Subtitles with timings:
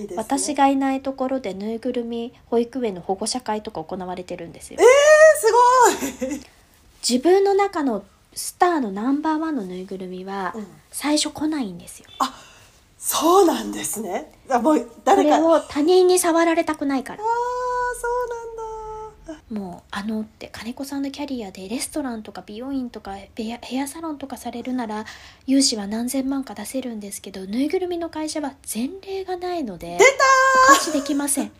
[0.00, 0.22] いいですね。
[0.22, 4.80] 私がいないところでぬいぐるみ保育園の保護者会とか行われてるんですよ。
[4.80, 6.40] えー、すごい、
[7.08, 10.66] 自分の中のスターのナンバーワンのぬいぐるみはうん。
[10.90, 12.06] 最初来ないんですよ。
[12.98, 14.30] そうなんですね。
[14.50, 15.30] あもうこ誰か。
[15.30, 17.18] ああれを他人に触られたくないから。
[17.18, 17.59] そうなんだ
[19.50, 25.04] もうあのって金子さんのキャリアでレストランとか美容院とかヘアヘアサロンとかされるなら
[25.46, 29.98] 融資は何千万か出せるんですけどぬいぐるみの会社は前例がないので
[30.68, 31.52] お貸しできません。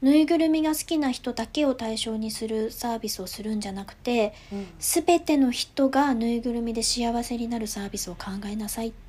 [0.00, 4.66] ぬいぐるみが好きな人だけを対象にするサービスをするんじゃなくてうん。
[4.78, 9.07] 全ての人がぬいぐるみで幸せになるサービスを考えなさいって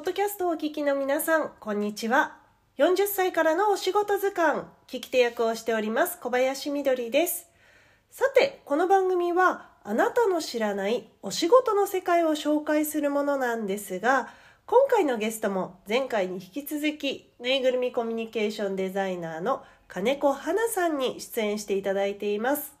[0.00, 2.38] ッドキャストをお聞きの皆さん、こんにちは。
[2.78, 7.50] 40歳からのお仕事図鑑、聞き手役をしております、小林みどりです。
[8.10, 14.30] さて、この番組は、あなたの知らないお仕事の世界を紹介するものなんですが、
[14.64, 22.74] 今回のゲストも前回に引き続き、ぬいぐるみコミュニケーションデザイナーの金子花さんに出演していただいています。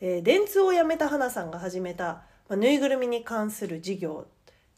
[0.00, 4.26] えー電通を辞めた花さんが始めた、まあぬいぐるみに関する事業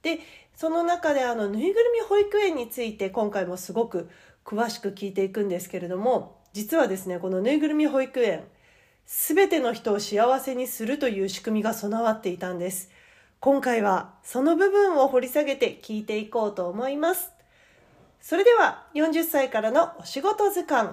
[0.03, 0.21] で
[0.55, 4.09] その中であのぬいぐるみ保育園について今回もすごく
[4.45, 8.45] 詳しく聞いていくんですけれども実はですねこのぬいぐるみ保育園
[9.07, 12.91] 全ての人を幸せにするという仕組みが備わっていたんです。
[13.41, 17.33] 今回はその部分を掘り下げて聞いていこうと思います。
[18.21, 20.91] それでは40歳からのお仕事図鑑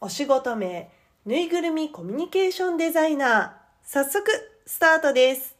[0.00, 0.90] お仕事名
[1.26, 3.50] ぬいぐるみコミュニケーションデザイナー
[3.84, 4.30] 早速
[4.66, 5.54] スタートです。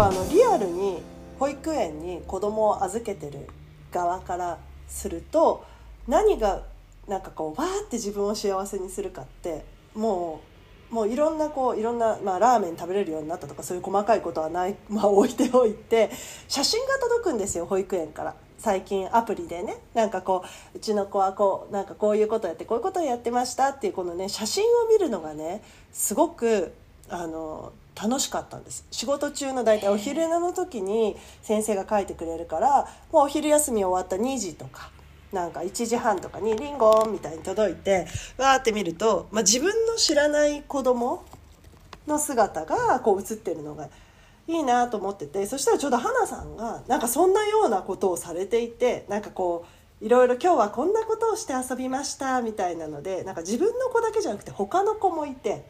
[0.00, 1.02] かあのリアルに
[1.38, 3.46] 保育園に子供を預けてる
[3.92, 5.66] 側からすると
[6.08, 6.62] 何が
[7.06, 9.62] なんかこうわーって自分を幸せにするかって
[9.94, 10.40] も
[10.90, 16.10] うもういろんなこういろんな、まあ、ラーメン食べれるようになったとかそういう細かいことはない、 まあ、置いておいて
[16.48, 18.34] 写真が届くんですよ保育園から。
[18.58, 20.42] 最近アプリでねなんかこ
[20.74, 25.62] ううちの子はこうなんかこういうことやってこういうことやってましたっていうこのね写真を見るのがね
[25.92, 26.74] すごく
[27.08, 27.72] あの
[28.02, 28.86] 楽しかったんです。
[28.90, 34.90] 仕事中の大体お昼寝の時に先生が書いてくれるからもうお昼休み終わった2時とか
[35.32, 38.06] なんか1時半とかに「リンゴン」みたいに届いて
[38.36, 41.24] わーって見ると、まあ、自分の知らない子供
[42.06, 43.88] の姿がこう映ってるのが
[44.48, 49.64] いいなと思っててそしたらちょうど花さんがなんかそんなようなことをされていてなんかこ
[50.00, 55.64] ういろいろ今日はこんなことをして遊びましたみたいなのでなんか自分の子だけじゃなくて他の子もいて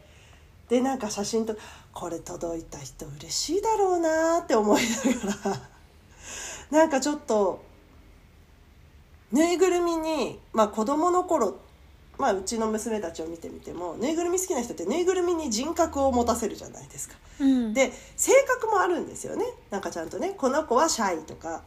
[0.71, 1.57] でなんか写真と
[1.93, 5.61] これ届いた人嬉しいだろうなって思いながら。
[6.71, 7.61] なんかちょっと
[9.33, 11.59] ぬいぐるみに、まあ、子供の頃
[12.19, 17.15] まあ、うちの娘たちを見てみてもぬいぐるみ好きな人ってぬいぐるみに人格を持たせるじゃないですか。
[17.41, 17.73] うん。
[17.73, 19.45] で性格もあるんですよね。
[19.71, 21.63] なんかちゃんとねこの子はシャイとか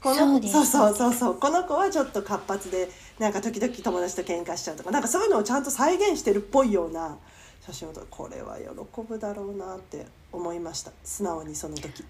[0.00, 2.88] このそうそうそうそうこの子はちょっと活発で
[3.18, 7.18] なんか時々友達と喧嘩しちゃうとかなんかそういうのをちゃんと再現してるっぽいような
[7.68, 10.92] 写真を撮るこれは喜ぶだろうなって思いました。
[11.04, 12.02] 素直にその時。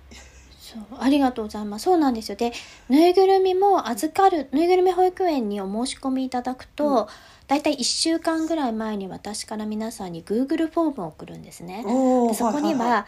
[0.61, 1.85] そうありがとうございます。
[1.85, 2.37] そうなんですよ。
[2.37, 2.53] で
[2.89, 7.07] ぬいぐるみも預かるぬいぐるみ保育園にお申し込みいただくと、うん。
[7.49, 11.83] だいたい1週間ぐらい前に私から皆さんに Google フォームを送るんですね。
[12.29, 13.07] でそこには、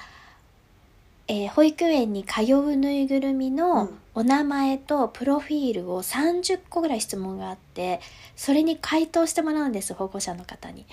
[1.28, 1.36] いい。
[1.36, 8.00] いえー保育園に通うぬいぐるみうのんお名前とプロフィールを30個ぐらい質問があって
[8.36, 10.84] それに回答してもらうんです保護者の方に。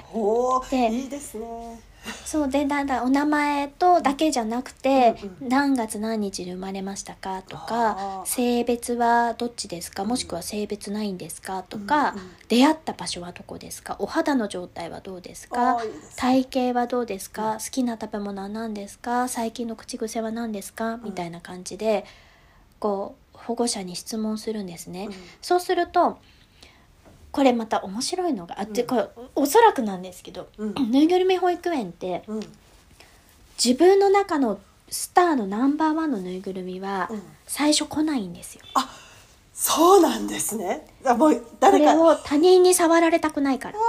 [0.71, 1.81] でいいですね。
[2.23, 8.25] そうでだんだんお名前とだけじゃなくて、うんう何月何日に生まれましたかとあかー。
[8.25, 12.29] 性別はどっちですかもしくは性別ないんですかとか、うんうん。
[12.47, 15.81] 出会った場所はどこですかお肌の状態はどうですか
[16.15, 22.05] 体型はどうですか、好きな食べ物は何ですか最近の口癖は何ですかみたいな感じで
[22.79, 25.07] こう保護者に質問するんですね。
[25.07, 25.13] うん。
[25.41, 26.17] そうすると
[27.31, 28.87] これまた面白いのがあって、うん。
[28.87, 30.73] これおそらくなんですけど、うん。
[30.91, 32.39] ぬいぐるみ保育園ってうん。
[33.63, 34.59] 自分の中の
[34.89, 37.21] スターのナンバーワンのぬいぐるみはうん。
[37.45, 38.61] 最初来ないんですよ。
[39.53, 40.85] そうなんですね。
[41.03, 41.95] あもうこ誰か。
[41.99, 43.75] を他人に触られたくないから。
[43.75, 43.79] そ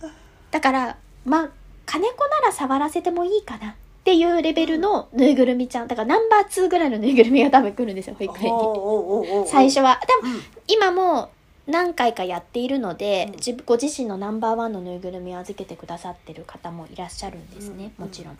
[0.00, 0.18] うなんだ。
[0.50, 1.48] だからまあ
[1.84, 3.76] 金子なら触らせてもいいかな
[4.06, 5.88] っていうレベルのぬいぐるみちゃん。
[5.88, 8.14] だからナンバー2ぐらいのぬいぐるみが多分来るんですよ。
[8.16, 9.48] 保育園に。
[9.48, 10.00] 最初は。
[10.22, 10.42] でもうん。
[10.68, 11.30] 今も
[11.66, 13.56] 何回かやっているので、うん。
[13.66, 18.36] ご自身のナンバーワンのぬいぐるみを預けてくださってる方もいらっしゃるんですね、もちろん。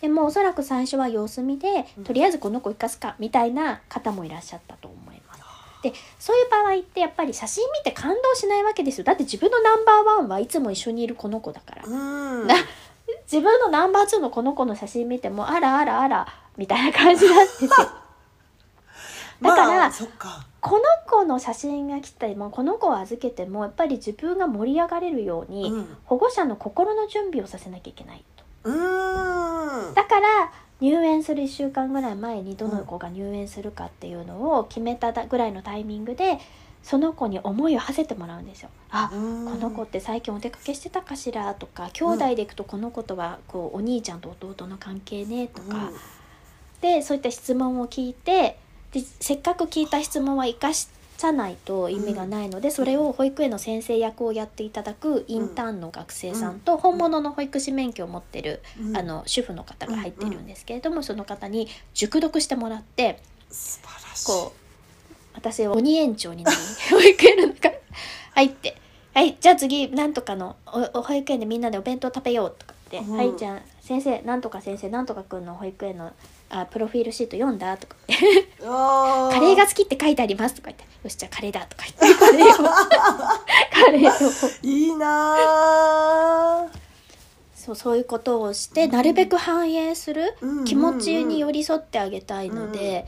[0.00, 2.04] でもおそらく最初は様子見で、うん。
[2.04, 5.40] とりあえずこの子生かすかみたいな方もいらっしゃったと思います。
[5.84, 9.04] でそういう場合ってやっぱり写真見て感動しないわけですよ。
[9.04, 12.46] だって自分のナンバーワンはいつも一緒にいるこの子だから、うん。
[12.48, 12.56] な
[13.30, 17.70] 自分のナンバーツーのこの子の写真見てもあらあらあらみたいな感じなんですよ。
[19.40, 19.90] だからまあ、
[20.60, 25.96] この子の写真が来てもこの子を預けてもやっぱり自分が盛り上がれるように、うん。
[26.04, 29.94] 保護者の心の準備をさせなきゃいけないと。
[29.94, 36.38] だから入園する1週間ぐらい前にどの子が入園するかっていうのを決めたぐらいのタイミングで
[36.82, 38.70] その子に思いを馳せてもらうんですよ。
[38.90, 39.44] あうん。
[39.46, 45.90] この子って最近お出かけしてたかしらとか兄弟で行くとこの子とはこうお兄ちゃんと弟の関係ねとか、
[46.80, 48.56] でそういった質問を聞いて
[48.92, 58.96] でせっかく聞いた質問は生かさないと意味がないので、それを保育園の先生役をやっていただくインターンの学生さんと本物の保育士免許を持ってる、うん。
[58.96, 64.26] あの主婦の方が入ってるんですけれども、その方に熟読してもらって素晴らしい。
[64.26, 64.59] こう
[65.34, 66.56] 私鬼園長になり
[66.90, 67.70] 保育園の中
[68.34, 68.76] 入って
[69.14, 73.16] 「はいじゃあ次なんとかのおお保育園でみんなでお弁当食べよう」とか言って「うん。
[73.16, 76.12] はいじゃあ先生なんとか先生なんとかくんの保育園の
[76.48, 82.20] あプロフィールシート読んだ?」とか言って「カカレーが好きって書いてあります」とか言って「よしじゃあカレーだ」とか言って。
[82.20, 82.68] カレーを。
[83.72, 86.78] カレーをいいなー。
[87.56, 93.04] そうそういうことをしてなるべく反映するうん気持ちに寄り添ってあげたいので、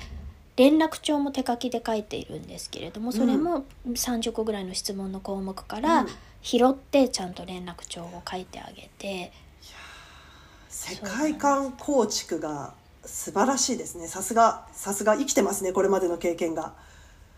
[0.57, 6.09] 連絡帳も手書きで書いているんですけれどもそれも30個ぐらいの質問の項目からうん。
[6.43, 9.33] 拾ってちゃんと連絡帳を書いてあげて。
[10.69, 14.09] 世界観構築が素晴らしいですね。
[14.09, 16.75] さすがさすが生きてますねこれまでの経験が。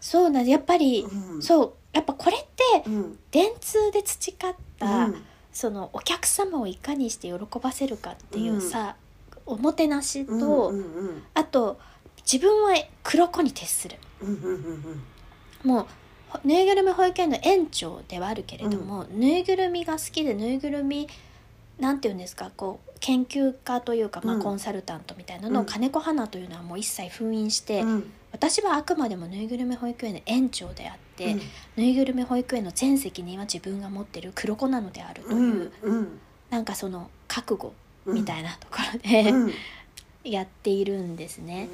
[0.00, 1.43] そうなんやっぱり、うん。
[1.43, 1.72] そう。
[1.93, 2.40] やっぱこれっ
[2.82, 3.19] てうん。
[3.31, 5.22] 電通で培った、うん。
[5.52, 8.96] そのお客様をいかにして喜ばせるかっていうさ、
[9.44, 10.72] おもてなしと、うんうんう
[11.12, 11.22] ん。
[11.34, 11.78] あと
[12.31, 13.97] 自分は黒子に徹する。
[14.21, 15.03] うんうんうん
[15.65, 15.87] もう
[16.29, 21.09] ほぬいぐるみ保育園の園長ではあるけれども、ぬいぐるみが好きでぬいぐるみ
[21.79, 24.43] なんていうんですかこう研究家というか、まあ、うん。
[24.43, 25.67] コンサルタントみたいなのをうん。
[25.67, 28.12] 金子花というのはもう一切封印して、うん。
[28.32, 31.41] 私はあくまでもぬいぐるみ保育園の園長であって、うん。
[31.76, 36.21] ぬいぐるみ保育園の全責任は自分が持ってる黒子なのであるという、うんうん。
[36.50, 37.75] なんかその覚悟
[38.06, 39.53] うんみたいなところで、うん。
[40.25, 41.69] やっているんですね。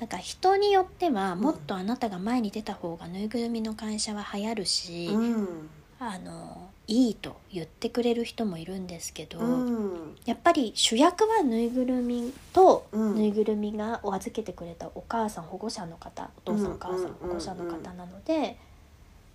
[0.00, 1.40] だから人によってはん。
[1.40, 5.68] もっとあなたが前に出た方がぬいぐるみの会社は流行るし、うん。
[5.98, 10.16] あのいいと言ってくれる人もいるんですけど、うん。
[10.24, 13.16] やっぱり主役はぬいぐるみと、うん。
[13.16, 16.72] ぬいぐるみがお預けてくれたお母さん保護者の方お父さんうん。
[16.72, 18.56] お母さん保護者の方なので、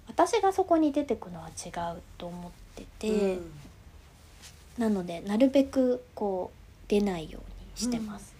[0.07, 3.37] 私がそこに出てくのは違うと思ってて、
[4.79, 7.41] なのでなるべくこう出ないよう
[7.81, 8.34] にしてます。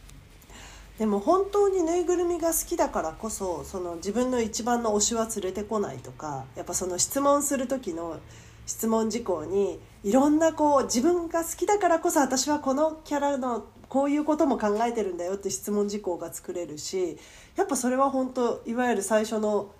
[0.99, 8.19] でも本当にぬいぐるみが好きだからこそその自分の一番の推しは連れてこないとかやっぱその質問する時の
[8.65, 17.17] 質問事項にいろんなこう自分が好きだからこそ私はこのキャラのこういうことも考えてるんだよって質問事項が作れるし
[17.55, 19.71] やっぱそれは本当いわゆる最初の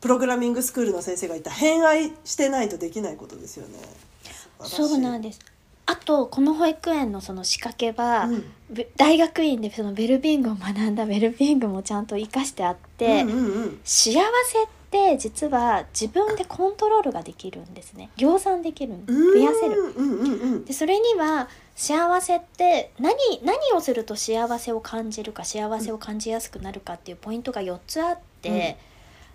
[0.00, 3.78] プログラミングスクールの先生が言った偏愛してないとできないことですよね。
[4.60, 5.40] そうなんです
[5.86, 8.44] あとこの保育園のその仕掛けは、うん。
[8.68, 13.80] べ大学院でそのベルビングを学んだベルビングもちゃんと活かしてあって、うんうんうん。
[13.84, 14.20] 幸せっ
[14.90, 18.10] て実は自分でコントロールができるんですね。
[18.16, 19.94] 量産できる増やせる。
[19.96, 28.78] うんうんうんでそれには幸せって何何をすると幸せを感じるか幸せを感じやすくなるかっていうポイントが4つあって、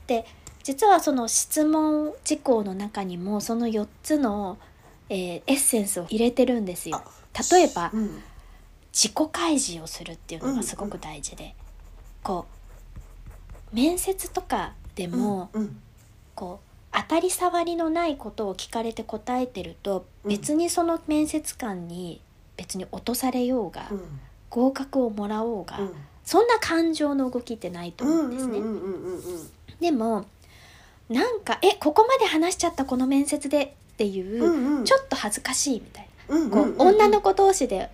[0.08, 0.26] で
[0.64, 4.58] 実はその質問事項の中にもその4つの、
[5.14, 7.04] えーエッセンスを入れてるんですよ。
[7.52, 8.22] 例えばうん。
[8.94, 11.56] 自己開示をするっていうのがすごく大事で、
[12.24, 12.46] こ
[13.72, 15.82] う面接とかでも、うん
[16.34, 20.30] こう当たり障りのないことを聞かれて答えてるとうん。
[20.30, 22.22] 別にその面接官に
[22.58, 24.02] 別に落とされようが、うん。
[24.50, 25.94] 合格をもらおうが、うん。
[26.24, 28.60] そんな感情の動きってないと思うんですね。
[28.60, 29.50] うんうんうんうんうん。
[29.80, 30.26] でも
[31.10, 34.84] なんか「えここまで話しちゃったこの面接で」っていう、うんうん。
[34.84, 36.36] ちょっと恥ずかしいみたいな。
[36.36, 37.90] うんうんこう女の子同士で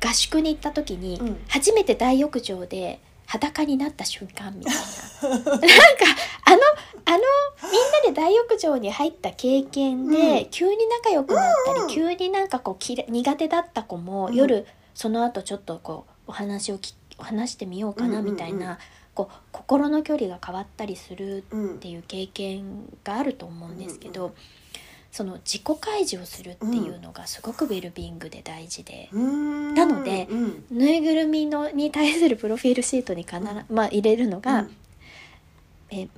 [0.00, 1.36] 合宿に行った時に、うん。
[1.48, 5.28] 初めて大浴場で裸になった瞬間みたいな。
[5.28, 5.50] なんか
[6.46, 6.56] あの
[7.04, 7.18] あの
[7.70, 10.50] みんなで大浴場に入った経験で、うん。
[10.50, 14.34] 急に仲良くなったり、うん急になんかこうきれ苦手だった子も、うん。
[14.34, 16.78] 夜その後ちょっとこうお話を
[17.18, 18.32] 話してみようかなうんうんうん。
[18.32, 18.78] みたいな
[19.14, 21.74] こう心の距離が変わったりするうん。
[21.74, 24.32] っていう経験があると思うんですけど、うん
[25.12, 29.74] その自己開示をするっていうのがすごくウェルビングで大事で、うん。
[29.74, 30.64] なのでうん。
[30.70, 34.76] ぬいぐるみのに対するプロフィールシートに必ず、まあ、入れるのが、うん。
[35.90, 36.08] え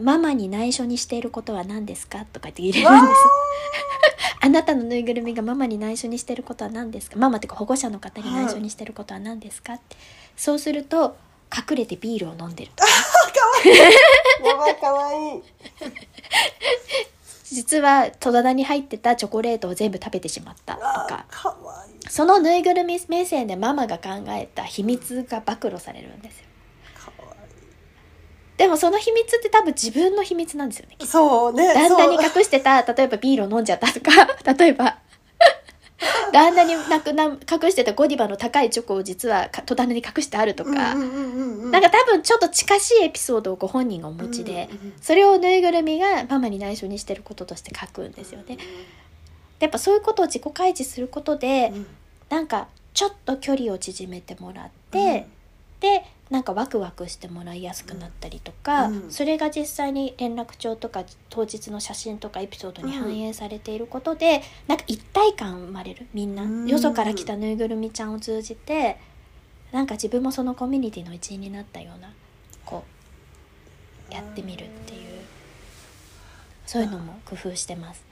[0.00, 3.14] ママに内緒にしていることは何ですか?」とかって入れるんです。
[4.44, 7.16] あなたのぬいぐるみがママに内緒にしてることは何ですか？
[7.16, 9.74] ママっていうか保護者の方に内緒にしてることは何ですか？
[9.74, 9.96] って
[10.36, 11.16] そうすると
[11.56, 12.84] 隠れてビールを飲んでると
[14.48, 15.42] やばいかわいい
[17.52, 21.26] 実は戸棚に入ってたチョコレートを全部食べてしまったとあか
[22.08, 26.44] そのぬいぐるみ目線でママが考えた秘密が暴露されるんですよ。
[26.94, 27.34] かわ
[28.56, 34.10] でもその秘密って多分自分の秘密なんですよねそうね旦那にそう隠してた例えばビールを飲んじゃったとか
[34.54, 34.98] 例えば
[36.32, 48.56] 旦那になくな隠してたゴディバの高いチョコを実はか戸棚に隠してあるとか、うんうんうんうんうんなんか多分ちょっと近しいエピソードをご本人がお持ちで、うんうんうんそれをぬいぐるみがママに内緒にしてることとして書くんですよね。
[48.56, 48.58] で
[49.60, 51.86] やっぱそういうことを自己開示することで、うん。
[52.32, 55.26] なんかちょっと距離を縮めてもらって、
[55.80, 59.10] でなんかワクワクしてもらいやすくなったりとか、うん。
[59.10, 66.66] それが実際に連絡帳とか当日の写真とかエピソードに反映されていることで、なんか一体感生まれるみんな、うん。
[66.66, 68.98] よそから来たぬいぐるみちゃんを通じて
[69.72, 72.10] なんか自分もそのコミュニティの一員になったような
[72.64, 72.82] こ
[74.10, 75.20] うやってみるっていう。
[76.64, 78.02] そういうのも工夫してます。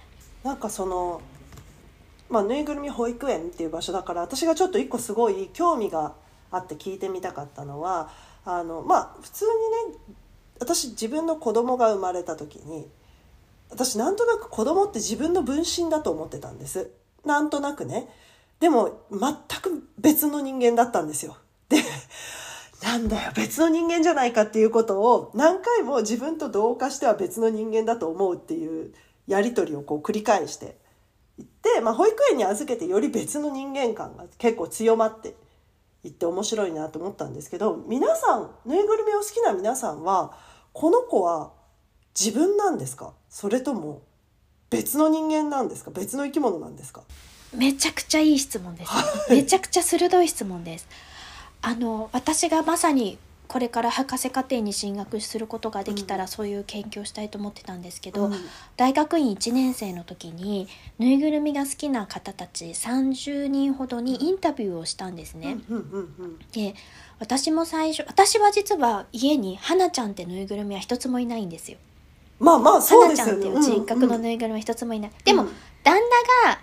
[0.44, 1.22] なんかその
[2.28, 6.12] まあぬいぐるみ保育園っていう場所だから私がちょっと一個すごい興味が
[6.50, 8.10] あって聞いてみたかったのは
[8.44, 9.44] あのまあ普通
[9.86, 9.98] にね
[10.58, 12.88] 私自分の子供が生まれた時に
[13.70, 16.90] 私なんとなく子供って自分の分身だと思ってたんです。
[17.24, 18.08] なんとなくね。
[18.58, 19.20] でも全
[19.62, 21.36] く別の人間だったんですよ。
[21.68, 21.82] で
[22.82, 28.92] なんだよ別の人間じゃないかっていうことを何回も自分と同化しては別の人間だと思うっていう
[29.26, 30.76] やり取りをこう繰り返して
[31.38, 35.34] いって、まあ、保育園に預けてより別の人間感が結構強まって
[36.04, 40.32] いって面白いなと思ったんですけど皆さんぬいぐるみを好きな皆さんは
[40.72, 41.52] この子は
[42.18, 43.12] 自分なんですか？
[43.28, 44.02] それとも
[44.70, 45.90] 別の人間なんですか？
[45.90, 47.02] 別の生き物なんですか？
[47.54, 48.92] めちゃくちゃいい質問です。
[49.30, 50.86] めちゃくちゃ鋭い質問です。
[51.62, 53.18] あの私がまさに
[53.50, 58.34] これから博士課程に進学することができたら、うんそういう研究をしたいと思ってたんですけど、うん
[58.76, 60.68] 大学院1年生の時に
[61.00, 65.58] ぬいぐるみが好きな方たち30人ほどにインタビューをしたんですね。
[65.68, 66.76] うんうんうんで
[67.18, 71.78] 私も最初私は実は家に花ちゃんってぬいぐるみは一つもいないんですよ。
[72.38, 75.10] まあまあそう花ちゃんですよねっていう人格のうんぬいぐるみは一つもいない。
[75.24, 75.48] でも、うん
[75.82, 76.60] 旦那が、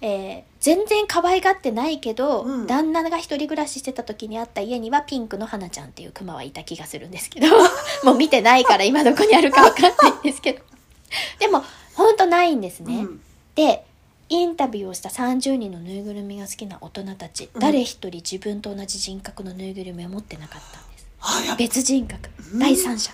[0.00, 2.66] えー全然可愛がってないけど、うん。
[2.66, 7.46] 旦那が一人暮らししてた時にあった家にはピンクの花ちゃんっていうクマはいた気がするんですけど
[8.04, 10.62] もう見てないから今どこにあるかわかんないんですけど。
[11.38, 11.62] でも
[11.94, 12.96] ほんとないんですね。
[12.96, 13.20] うん。
[13.54, 13.84] で
[14.30, 17.60] インタビューをした30人のぬいぐるみが好きな大人たち、うん。
[17.60, 21.06] 誰一人自分と同じ人格のぬいぐるみを持ってなかったんです。
[21.20, 22.28] あやっぱ別人格。
[22.52, 22.58] うん。
[22.58, 23.12] 第三者。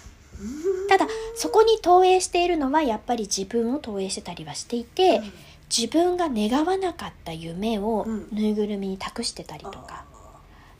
[0.88, 5.22] ただそこに投影しているのはやっぱり自分を投影してたりはしていて、
[5.76, 8.28] 自分が願わなかった夢をうん。
[8.30, 10.04] ぬいぐるみに託してたりとか、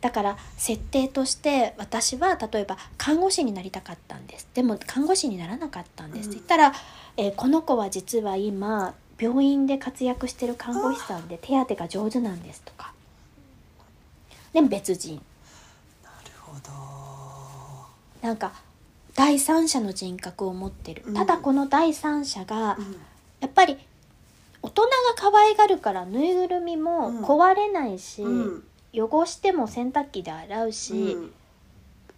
[0.01, 4.47] だから設定として私は例えば看護師になりたかったんです。
[4.55, 6.31] でも看護師にならなかったんです、うん。
[6.33, 6.73] って言ったら、
[7.17, 12.93] えーこの子は実は今病院で活躍してる看護師さんで手当てが上手なんですとか。
[14.53, 15.21] でも別人。
[16.03, 16.71] なるほど。
[18.29, 18.53] なんか
[19.15, 21.15] 第三者の人格を持ってる、うん。
[21.15, 22.97] ただこの第三者がうん。
[23.41, 23.79] やっぱり
[24.65, 27.23] 大人が可愛がるからぬいぐるみもうん。
[27.23, 28.65] 壊れないし、うん。
[28.95, 31.33] 汚しても洗濯機で洗うし、うん。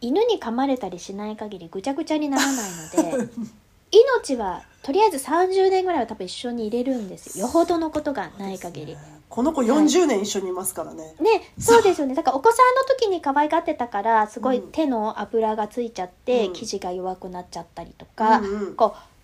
[0.00, 2.70] 犬に噛まれたりしない限りぐちゃぐちゃにならない
[3.16, 3.28] ので
[3.90, 7.46] 命はとりあえず30年ぐらいは多分一緒に入れるんですよ。
[7.46, 8.96] よほどのことがない限り。
[9.28, 12.14] この子40年一緒にいますからね、ね、そうですよね。
[12.14, 14.70] だからお子さんの時に可愛がってたからすごいうん。
[14.70, 16.52] 手の油がついちゃって、うん。
[16.52, 18.76] 生地が弱くなっちゃったりとか、うんうん。
[18.76, 19.15] こう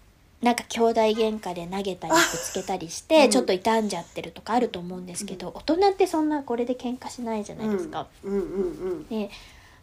[0.42, 3.30] なんか兄弟喧嘩で投げたりぶつけたりして、うん。
[3.30, 8.08] ちょっと傷んじゃってるとかあると思うんですけど、大人ってそんなこれで喧嘩しないじゃないですか。
[9.08, 9.30] で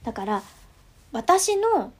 [0.03, 0.43] だから
[1.11, 1.91] 私の、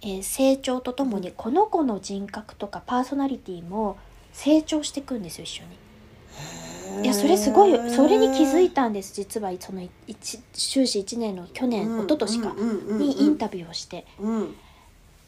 [0.00, 3.98] えー成長とともにこの子の人格とかパーソナリティも
[4.32, 5.68] 成長していくんですよ一緒に。
[5.70, 14.06] うんいやそれすごいそれに気づいたんです実はその一修士1年の去年、一昨年かにインタビューをして。
[14.18, 14.56] うん。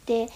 [0.07, 0.29] で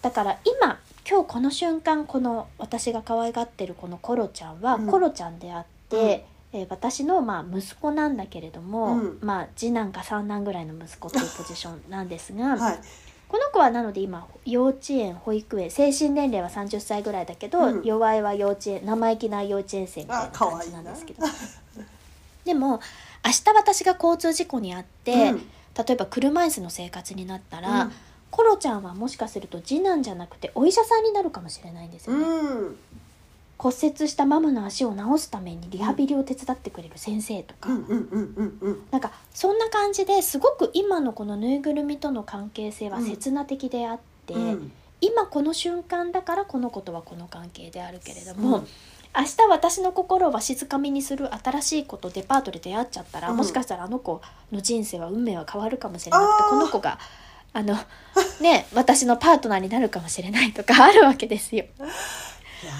[0.00, 0.78] だから今
[1.08, 4.86] 今日この瞬間この私が可愛がってるこのコロちゃんはうん。
[4.86, 9.18] コロちゃんであって、えー私のまあ息子なんだけれども、うん。
[9.20, 12.80] まあ次男か三男ぐらいの息子っていうポジションなんですが、はい。
[13.28, 17.82] この子はなので今幼稚園保育園精神年齢は30歳ぐらいだけど、うん。
[17.84, 21.22] 弱いは幼稚園生意気な幼稚園生みたいな感じなんなですけど。
[22.44, 22.80] でも
[23.24, 25.38] 明日私が交通事故に遭って、うん。
[25.38, 27.92] 例えば車椅子の生活になったら、うん
[28.30, 32.76] コロちゃんはもしかすると次男じゃなくてお医者さんになるかもしれないんですよね、うん。
[33.58, 44.72] 骨折したママの足を治すためにリハビリを手伝ってくれる先生とか、なんかそんな感じですごく今のこのぬいぐるみとの関係性は刹那的であって、うん。
[45.02, 48.66] 今この瞬間だからこの子とはこの関係であるけれども、うん。
[49.16, 53.36] 明日私の心をわしづかみにする新しい子とデパートで出会っちゃったら、うん。
[53.36, 54.22] もしかしたらあの子
[54.52, 56.98] の人生は運命は変わるかもしれなくてこの子が
[57.52, 57.76] あの
[58.40, 61.64] ね私のパートナーになるかもしれないとか あるわけですよ。
[61.64, 61.66] い
[62.66, 62.72] や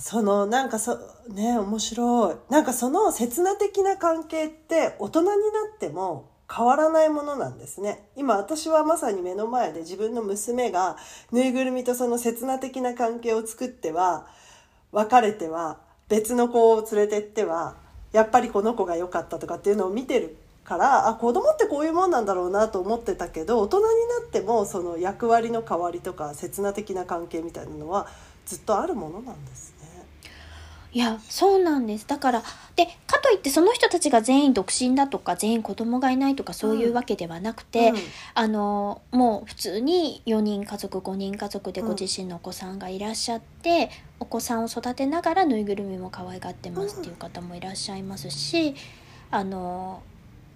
[0.00, 0.98] そのなんかそ
[1.28, 5.34] ね面白いなんかその刹那的な関係って大人にな
[5.74, 10.96] っても変わらないものなんですね今私はまさに目の前で自分の娘が
[11.32, 14.26] ぬいぐるみとその刹那的な関係を作っては
[14.92, 17.76] 別れては別の子を連れてっては
[18.12, 28.08] やっぱりこの子が良かったとかっていうのを見てるからあ子供ってこういうもんなんだろうなと思ってたけど大人になってもその役割の変わりとか刹那的な関係みたいなのは
[28.46, 29.84] ずっとあるものなんですね。
[30.92, 32.06] いやそうなんです。
[32.06, 32.42] だから
[32.76, 37.96] でかといってその人たちが全員独身だとか全員子供がいないとかそういうわけではなくて、うん。
[38.34, 41.88] あのもう普通に4人家族5人家族でうん。
[41.88, 43.90] ご自身のお子さんがいらっしゃって、
[44.20, 48.76] お子さんを育てながらぬいぐるみも可愛がってますっていう方もいらっしゃいますし、
[49.32, 50.00] あの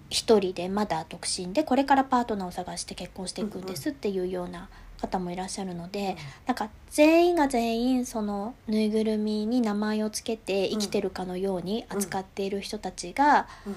[0.09, 13.75] 一人でまだ独身でこれからパートナーを探して結婚していくんですっていうような方もいらっしゃるので、なんか全員が全員そのぬいぐるみに名前をつけて生きてるかのように扱っている人たちが、うん。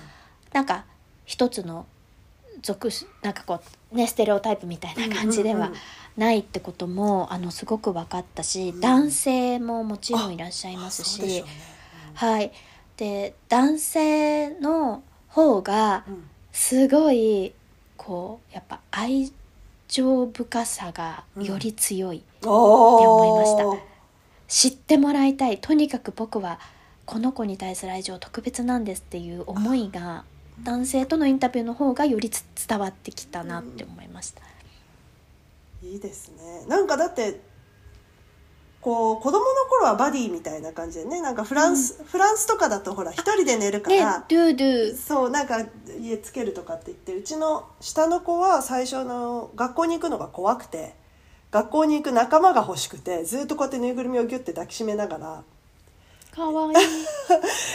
[0.52, 0.84] なんか
[1.24, 1.86] 一つの
[2.60, 3.60] 属しなんかこ
[3.92, 5.72] うねステレオタイプみたいな感じでは
[6.16, 8.80] ないってこともあのすごく分かったし、うん。
[8.80, 11.44] 男性ももちろんいらっしゃいますし
[12.14, 12.52] はい。
[12.96, 16.28] で男性の方がうん。
[16.52, 17.54] すごい
[17.96, 19.32] こうやっぱ愛
[19.88, 23.78] 情深さがより強い、って思いま
[24.48, 25.58] 知ってもらいたい。
[25.58, 26.60] とにかく僕は
[27.06, 30.24] この子に対する愛情特別なんですっていう思いが
[30.62, 34.42] 男性とのインタビューの方がよりつ伝わってきたなって思いました。
[35.82, 36.66] いいですね。
[36.68, 37.40] なんかだって
[38.82, 41.22] こう子供の頃はバディみたいな感じでね。
[41.22, 44.96] なんかフランス、フランスとかだとほら一人で寝るかでら、ドゥドゥ。
[44.96, 45.64] そうなんか
[46.00, 50.94] 家つけるとかって言ってうちの下の子は最初の学校に行くのが怖くて
[51.52, 55.42] 学校に行く仲間が欲しくてずっとこうやってぬいぐるみをギュッて抱きしめながら
[56.34, 56.74] かわいい。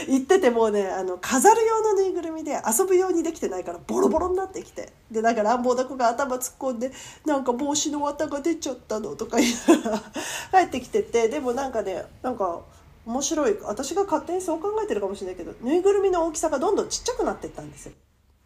[0.20, 4.92] 行っててもうねあの飾る用のぬいぐるみで遊ぶようにできてないからボロボロになってきて。
[5.12, 6.92] でなんか乱暴な子が頭突っ込んで
[7.26, 10.00] なんか帽子の綿が出ちゃったのとか言いながら
[10.62, 11.30] 帰ってきてて。
[11.30, 12.62] でもなんかねなんか
[13.06, 13.58] 面白い。
[13.64, 17.94] 私が勝手にそう考えてるかもしれないけどぬいぐるみの大きさがどんどんちっちゃくなってったんですよ。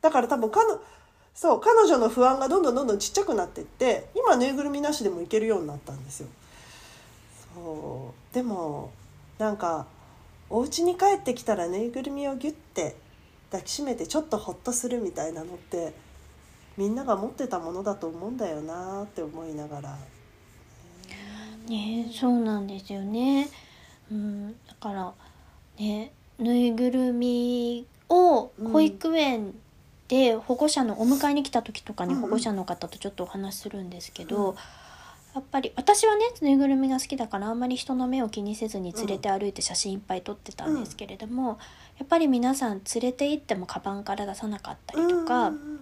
[0.02, 0.80] だから多分彼女
[1.34, 6.28] そう彼女の不安がどんどんどんどんちっちゃくなってって今ぬいぐるみなしでもいけるようになったんですよ。
[7.56, 8.36] そう。
[8.36, 8.92] でも
[9.40, 9.88] なんか
[10.52, 12.96] お家に帰ってきたらぬいぐるみをギュッて
[13.50, 15.94] 抱きしめてちょっとホッとするみたいなのって
[16.78, 19.98] みんなが持ってたものだと思うんだよなって思いながら。
[21.68, 23.48] ねそうなんですよね。
[24.12, 25.14] うん、だから
[25.78, 29.54] ねぬいぐるみを保育園
[30.10, 34.56] で保護者のお迎えに来た時とかに保護者の方とちょっとお話しするんですけど、うん
[35.34, 41.58] やっぱり私はねぬいぐるみが好きだからあんまり人の目を気にせずに連れて歩いて写真いっぱい撮ってたんですけれども、
[41.98, 45.80] やっぱり皆さん連れて行ってもカバンから出さなかったりとか、うんうん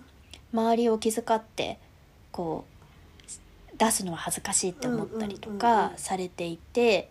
[0.54, 1.78] 周りを気遣って
[2.32, 2.66] こ
[3.74, 5.98] う出すのは恥ずかしいって思ったりとうんうんうんかうん。
[5.98, 7.10] されていて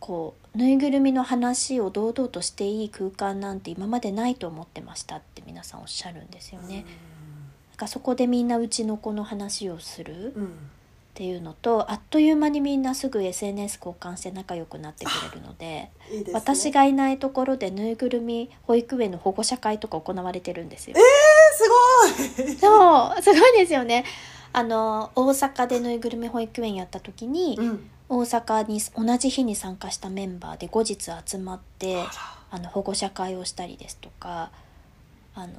[0.00, 6.84] こうぬいぐるみの話を堂々としていい空間なんて今までないと思ってましたって皆さんおっしゃるんですよね。
[7.70, 10.34] なんかそこでみんなうちの子の話をする
[11.18, 15.92] っうんていうのとあっという間にみんなすぐ SNS 交換して仲良くなってくれるのでね。
[16.32, 20.96] 私がいないところでぬいぐるみ保育園の保護者会とか行われてるんですよ。
[20.96, 21.04] えー
[21.56, 22.56] すごい。
[22.56, 24.04] そうすごいですよね。
[24.52, 27.90] あの大阪でぬいぐるみ保育園やった時に、うん。
[28.10, 32.02] 大阪に同じ日に参加したメンバーで後日集まって
[32.50, 34.50] あの保護者会をしたりですとか
[35.34, 35.52] あの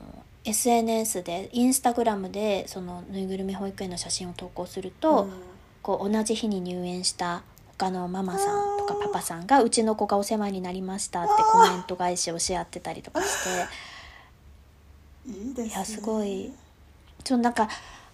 [0.45, 5.31] SNS でインスタグラムでそのぬいぐるみ保育園の写真を投稿すると、うん
[5.81, 7.43] こう同じ日に入園した
[7.77, 13.43] 他のママさんとかパパさんが「うちの子がお世話になりました」ってコメント返しをし合ってたりとかし
[15.55, 15.61] て。
[15.61, 16.51] いやすごい。
[17.23, 17.69] ちょなんか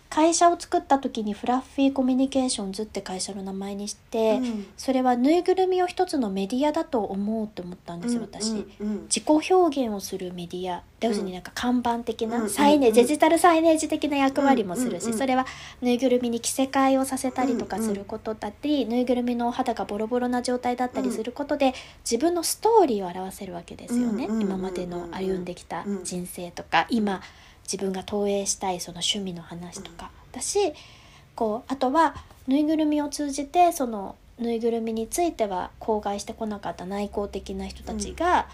[0.10, 4.66] 会社を作った時にフラッフィーコミュニケーションズって会社の名前にして、うん。
[4.78, 8.52] それはぬいぐるみを一つのメディアだと思うと思ったんですよ私。
[8.52, 9.02] うんうん。
[9.04, 10.84] 自己表現をするメディア。
[11.02, 12.96] 要するになんか看板的うんうなんサイネーうん。
[12.96, 15.46] ジデジタルサイネージ的な役割もするうんうんしそれは
[15.82, 21.74] ぬいぐるみに着せ替えをさせたりとかすることだったりぬいぐるみのお肌がボロボロな状態だったりすることで
[22.10, 24.26] 自分のストーリーを表せるわけですよね。
[24.26, 27.22] うんうん今までの歩んできた人生とか今
[27.72, 30.74] 自分が投影したいその趣味の話とかだし
[31.36, 32.16] こうあとは
[32.48, 38.48] ぬいぐるみを通じてそのぬいぐるみについては口外してこなかった内向的な人たちが、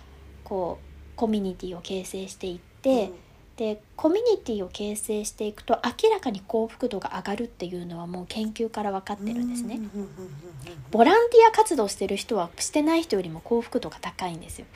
[0.44, 3.12] こうコミュニティを形成していって、
[3.58, 9.80] でコミュニティを形成していくと明らかに幸福度が上がるっていうのはもう研究から分かってるんですね。
[10.92, 14.68] ボランティア活動してる人はしてない人よりも幸福度が高いんですよ。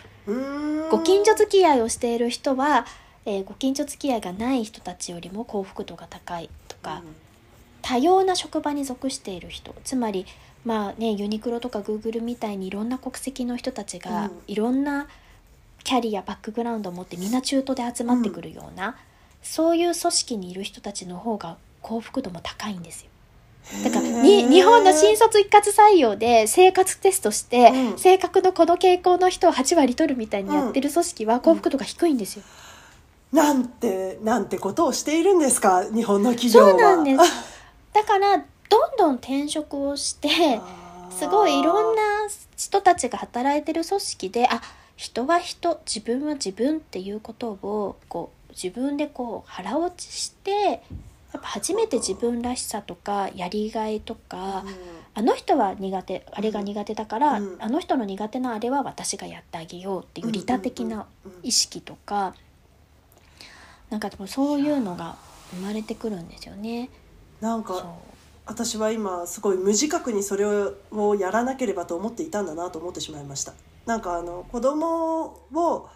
[0.90, 2.86] ご近所付き合いをしている人は、
[3.26, 7.02] えーご近所付き合いがない人たちよりも幸福度が高いとか、
[7.82, 10.26] 多様な職場に属している人つまり
[10.66, 14.32] まあねユニクロとかグーグルみたいにいろんな国籍の人たちが、うん。
[14.48, 15.08] いろんな
[15.84, 18.98] キャリアバックグラウンドを持ってみんな中途で集まってくるような、
[19.44, 23.12] そういう組織にいる人たちの方が幸福度も高いんですよ。
[23.84, 27.98] だからに日本の新卒一括採用で生活テストして、うん。
[28.00, 32.44] 性格のこの傾向の人を8割取るみたいにやってる組織は幸福度が低いんですよ。
[33.32, 35.84] なんてなんてことをしているんですか？
[35.92, 36.70] 日本の企業は。
[36.70, 37.20] そうなんです。
[37.94, 40.60] だからどんどん転職をして
[41.10, 42.02] すごいいろんな
[42.58, 44.62] 人たちが働いてる組織であ
[44.96, 54.64] 人は人自分は自分っていうことをこう自分でこう腹落ちしてやっぱ初めて自分らしさとかやりがいとか、
[55.14, 57.58] あの人は苦手あれが苦手だから、うん。
[57.60, 61.08] あの人の苦手なあれは私がやってあげようっていう利他的な
[61.44, 62.34] 意識とか、
[63.90, 65.16] なんかでもそういうのが
[65.52, 66.90] 生まれてくるんですよね。
[67.42, 67.96] なんか
[68.46, 73.54] 私は今すごい無自覚にそれをやらなければと思っていたんだなと思ってしまいました。
[73.86, 75.90] なんかあの子供を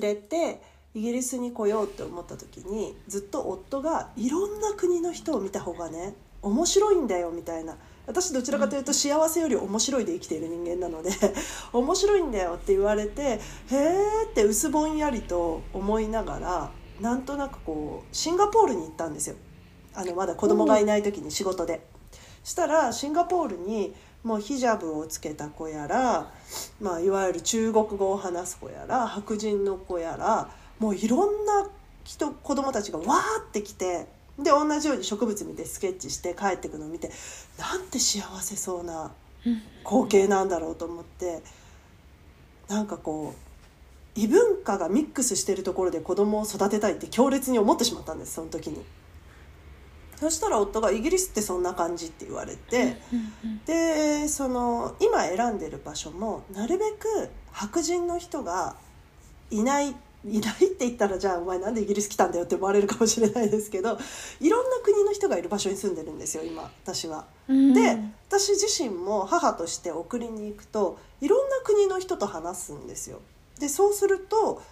[0.00, 0.62] 連れて
[0.94, 7.76] イギリスに来ようって思った時にずっと夫がいろんな国の人を見た方がね面白いんだよみたいな。
[8.06, 11.10] 私どちらかというと幸せより面白いで生きている人間なので
[11.74, 13.38] 面白いんだよって言われてへー
[14.30, 19.36] って薄ぼんやりと思いながらなんとなくこうシンガポールに行ったんですよ
[19.94, 21.80] あのまだ子供がいない時に仕事で。
[22.44, 26.32] したらシンガポールにもうヒジャブをつけた子やら、
[26.80, 31.68] まあ、いわゆる中国語を話す子やら白人の子やらもういろんな
[32.04, 34.06] 人子供たちがわーって来て
[34.38, 37.10] で同じように植物見てスケッチして帰ってくのを見て
[37.58, 39.10] なんて幸せそうな
[39.84, 41.42] 光景なんだろうと思って
[42.68, 43.47] なんかこう
[44.18, 48.84] 異文化がミックスしてるところで子供を育てたいって強烈に思ってしまったんですその時に。
[50.16, 53.00] そしたら夫が「イギリスってそんな感じ」って言われて。
[53.64, 58.74] でその今選んでる場所もなるべく白人の人が
[59.52, 63.96] いないいないって言ったらじゃあお前なんでイギリス来たんだよって思われるかもしれないですけど
[64.40, 67.24] いろんな国の人がいる場所に住んでるんですよ今私は。
[67.48, 67.96] うんで
[68.28, 73.20] 私自身も母として送りに行くといろんな国の人と話すんですよ。
[73.58, 74.62] でそうすると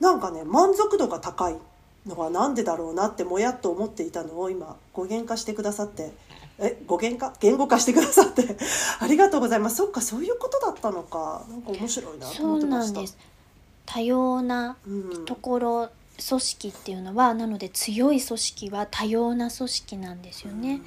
[0.00, 1.56] なんかね満足度が高い
[2.06, 6.12] のはなんでだろうなってもやっと思っていたのを今語源化してくださって
[6.58, 7.34] え語源化？
[7.40, 8.56] 言語化してくださって
[9.00, 9.76] ありがとうございます。
[9.76, 11.44] そっかそういうことだったのか。
[11.48, 12.92] なんか面白いなと思ってました。
[12.92, 13.16] なんです。
[13.86, 15.24] 多様なうん。
[15.24, 15.88] ところ
[16.28, 20.82] 組織っていうのはなので強い組織は多様な組織なんですよね。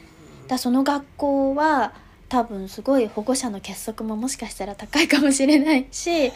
[0.48, 1.94] だその学校は
[2.30, 6.32] 多分すごい保護者の結束ももしかしたら高いかもしれないし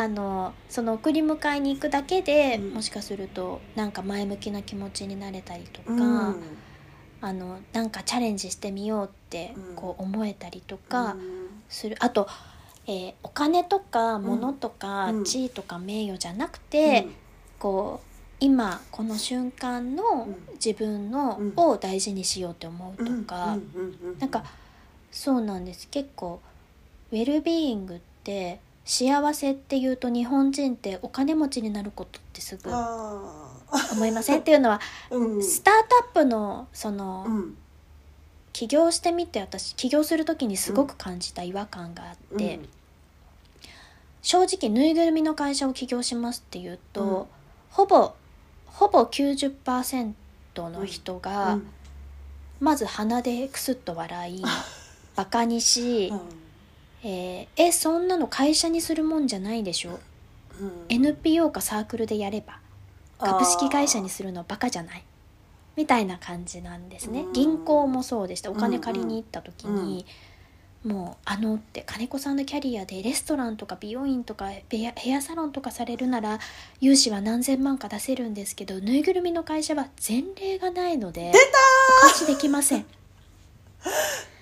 [0.00, 2.74] あのその送り迎えに行くだけで、うん。
[2.74, 6.42] もしかするとなんか前向きな気持ちになれたりとか、うん。
[7.20, 9.76] あのなんかチャレンジしてみようってうん。
[9.76, 11.18] こう思えたりとかうん。
[11.68, 12.28] する、あと、
[12.86, 15.24] えーお金とか物とかうん。
[15.24, 17.06] 地位とか名誉じゃなくて、
[17.58, 18.08] こう
[18.40, 20.36] 今この瞬間のうん。
[20.54, 21.52] 自分の、うん。
[21.56, 23.52] を大事にしようって思うとか、うん。
[23.52, 23.60] うん。
[23.74, 24.10] うん。
[24.12, 24.18] うん。
[24.18, 24.44] なんか
[25.10, 25.88] そうなんです。
[25.88, 26.40] 結構
[27.10, 33.50] ウェルビーイングって幸せっていうと日本人ってお金持ちになることってすぐあ
[33.92, 35.44] 思いませんっていうのはー うん。
[35.44, 37.58] スタートアップのその、うん。
[38.54, 42.68] 起業してみて私起業する時にすごく感じた違和感があって、うん。
[44.22, 47.26] 正直ぬいぐるみの会社を起業しますっていうと、うん。
[47.68, 48.14] ほぼ
[48.64, 50.14] ほぼ90%
[50.70, 51.70] の人が、うん。
[52.58, 54.42] まず鼻でクスッと笑い
[55.14, 56.47] バカにし、うん
[57.04, 59.98] えーえそんなの会社にするもんじゃないでしょ？
[60.60, 60.72] うん。
[60.88, 62.58] NPO かサークルでやれば
[63.18, 65.04] 株式会社にするのバカじゃない？
[65.76, 67.20] みたいな感じなんですね。
[67.20, 67.32] うん。
[67.32, 68.50] 銀行もそうでした。
[68.50, 70.04] お金借りに行った時に、
[70.84, 76.38] もうあのって金子さんのキャリアでレストランとか美容院とかヘアヘアサロンとかされるなら
[76.80, 81.32] 融資は何千万か出せるんですけどぬいぐるみの会社は前例がないので
[82.04, 82.86] お貸しできません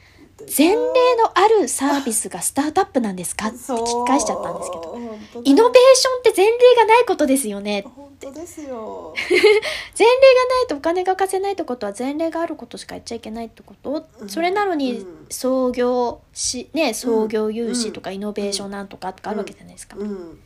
[0.57, 0.77] 前例
[1.16, 3.46] のあるサービスがスタートアップなんですか？
[3.49, 4.83] って聞き返しちゃったんですけど。
[4.83, 7.85] どイノベーションって前例がないことですよね。
[7.96, 9.14] 本当ですよ。
[9.18, 14.29] 前例がないとお金が貸せないってことは前例があることしかやっちゃいけないってこと、うん。
[14.29, 15.27] それなのにうん。
[15.31, 19.96] 創業しね創業融資とかイノベーションなんとかとかあるわけじゃないですか。
[19.99, 20.38] うん。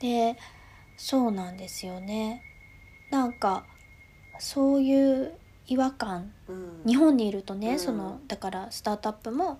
[0.00, 0.38] で
[0.96, 2.42] そうなんですよね。
[3.10, 3.64] なんか
[4.38, 5.34] そういう
[5.66, 6.32] 違和感。
[6.48, 6.82] うん。
[6.86, 7.78] 日本にいるとね、うん。
[7.78, 9.58] そのだからスタートアップも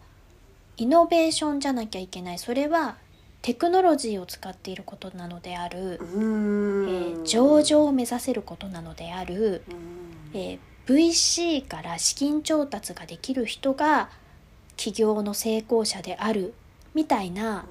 [0.76, 2.38] イノベーションじゃなきゃいけない。
[2.38, 2.96] それは
[3.42, 6.88] テクノロジーを使っていることなのである、うん。
[6.88, 10.38] えー上場を目指せることなのである、うん。
[10.38, 14.10] えー VC から資金調達ができる人が
[14.76, 16.54] 起業の成功者である。
[16.94, 17.64] みたいな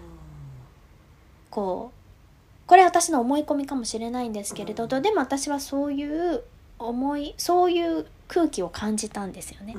[1.50, 5.02] こうこれ私の思い込みかもしれないんですけれど、うん。
[5.02, 6.44] でも私はそういう
[6.80, 9.76] 思いそういう空気を感じたんですよね。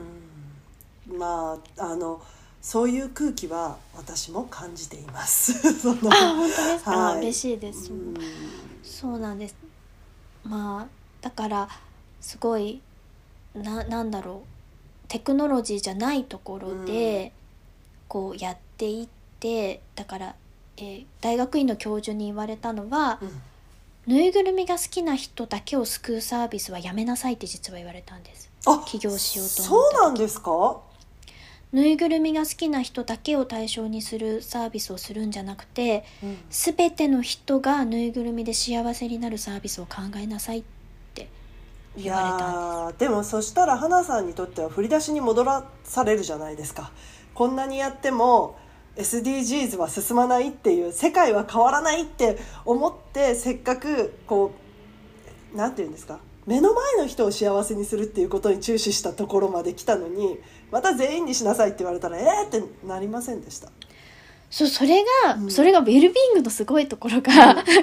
[1.08, 1.18] うん。
[1.18, 2.20] まああの
[2.60, 5.52] そういう空気は私も感じています。
[5.88, 7.18] あ本当ですか、はい。
[7.20, 8.14] 嬉しいです、うん。
[8.84, 9.56] そうなんです。
[10.44, 10.86] まあ
[11.22, 11.68] だから
[12.20, 12.82] すごい
[13.54, 15.08] ななんだろう。
[15.08, 17.32] テクノロジーじゃないところで、
[18.08, 19.08] こうやっていっ
[19.40, 20.36] てだから、
[20.76, 23.42] えー大学院の教授に言われたのは、うん
[24.06, 28.50] ぬいぐるみが好きな人だけを救うサービスはやめなさいって実は言われたんです。
[28.66, 30.80] あ起業しようとそうなんですか？
[31.72, 36.38] ぬいぐるみが好きな人だけを対象にするサービスをするんじゃなくてうん。
[36.50, 40.62] 全ての人がぬいぐるみで幸せになるサービスを考えなさいっ
[41.14, 41.28] て
[41.96, 46.90] い言われたんやーでもそしたら花さんにとっては振り出しに戻らされるじゃないですか。
[47.34, 48.58] こんなにやっても
[48.96, 54.52] SDGs は進まないっていう世界は変わらないって思ってせっかくこ
[55.54, 60.38] うなんて言うんですか目の前の人を幸せにするっていうことに注視したところまで来たのに
[60.70, 63.70] また全員にしなさいって言われたらえーってなりませんでした。
[64.50, 65.50] そうそれが、うん。
[65.50, 67.64] それがウェルビーイングのすごいところが、なん。
[67.64, 67.74] かウェ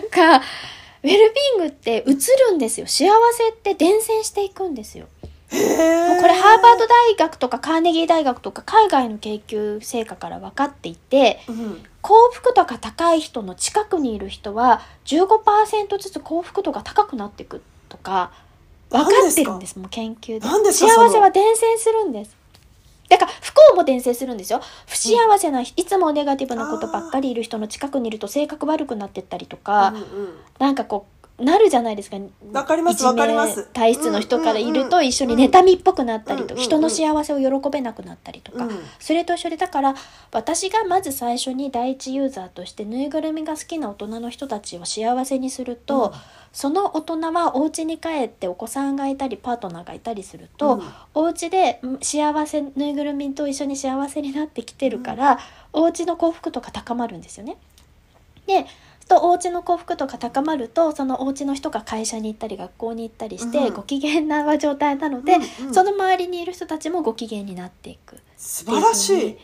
[1.01, 1.17] ルビー
[1.55, 2.85] イングって映るんですよ。
[2.85, 5.07] 幸せって伝染していくんですよ
[5.49, 11.83] これハーバード大学とかカーネギー大学とか海外の研究成果から分かっていてうん。
[12.01, 18.31] 幸福度が高い人の近くにいる人は15%ずつ幸福度が高くなっていくとか
[18.89, 20.71] 分かってるんですもう研究で。
[20.71, 22.39] 幸せは伝染するんです。
[23.09, 24.61] だから不幸も伝染するんですよ。
[24.87, 30.03] 不幸せな、いつもネガティブなことばっかりいる人の近くにいると性格悪くなってったりとか、うんうん。
[30.59, 32.17] なんかこうなるじゃないですか。
[32.51, 33.69] わかりますわかります。
[33.73, 38.79] 体質の人からいるうんうんうんと一緒に妬みっぽくなったりとうんうんうんか人の幸せを喜べなくなったりとかうん。
[38.99, 39.95] それと一緒でだから
[40.31, 46.11] 私がまず最初に第一ユーザーとしてぬいぐるみが好きな大人の人たちを幸せにすると、うん。
[46.51, 50.83] その大人はお家に帰ってお子さんがいたりパートナーがいたりすると、うん。
[51.13, 55.39] お家でうん幸せぬいぐるみと一緒に幸せになってきてるから、
[55.73, 57.57] お家の幸福度が高まるんですよね。
[58.47, 58.65] で
[59.09, 63.73] とお家の幸福度が高まるとそのお家の人が会社に行ったり学校に行ったりして、うん。
[63.73, 65.73] ご機嫌な状態なので、うんうん。
[65.73, 68.17] その周りにいる人たちもご機嫌になっていく。
[68.37, 69.37] 素晴らしい。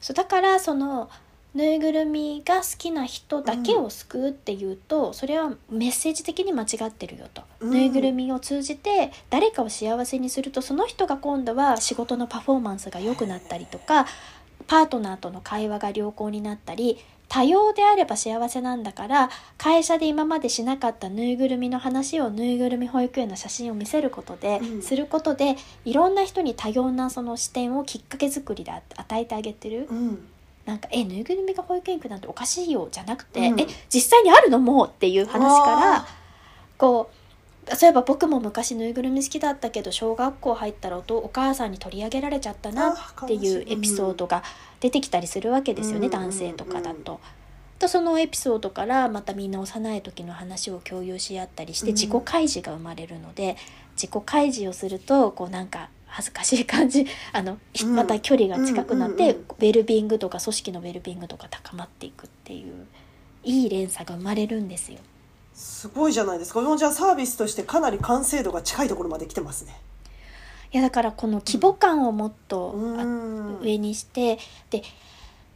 [0.00, 1.08] そうだからその
[1.54, 7.70] ぬいぐるみが好きな人だけを救うっていうと、それはメッセージ的に間違ってるよと、うん。
[7.70, 14.06] ぬいぐるみを通じて誰かを幸せにするとその人が今度は仕事のパフォーマンスが良くなったりとか
[14.66, 24.82] パートナーとの会話が良好になったり多様であれば幸せなんだから会社で今までしなかったぬいぐるみの話をぬいぐるみ保育園の写真を見せることで、うん。
[24.82, 29.86] することでいろんな人に多様なその視点をきっかけ作りで与えてあげてる。
[29.90, 30.28] うん。
[30.64, 33.60] なんか「えぬいぐるみが保育園行くなんておかしいよ」じゃなくて「うん。
[33.60, 36.06] え実際にあるのもう」っていう話から
[36.78, 37.16] こう
[37.74, 44.44] そういえば僕も昔ぬいぐるみ好きだったけど小学校入ったらおとお母さんに取り上げられちゃったなっていうエピソードが
[44.86, 47.20] 出てきたりするわけですよね、うん男性とかだと。
[47.78, 53.56] とそのエピソードからまたみんな幼い時の話を共有し合ったりしてうん自己開示が生まれるので、
[53.94, 62.86] 自己開示をするとこうなんか恥ずかしい感じ あの、また距離が近くなって、うんうんうんウェルビングとか組織のウェルビングとか高まっていくっていう
[63.42, 64.98] いい連鎖が生まれるんですよ。
[65.54, 66.60] すごいじゃないですか。
[66.76, 69.80] じゃあサービスとしてかなり完成度が近いところまで来てますね。
[70.72, 72.74] いやだからこの規模感をもっと、
[73.62, 74.38] 上にして
[74.70, 74.82] で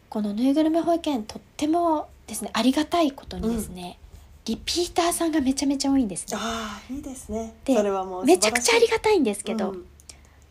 [0.09, 3.99] このぬいぐるみ保育園とってもですねありがたいことにですね、
[4.45, 6.39] リピーターさんがめちゃめちゃ多いんですね。
[6.41, 7.55] ああいいですね。
[7.65, 9.85] でそれはもうめちゃくちゃありががたいんですけど、うん。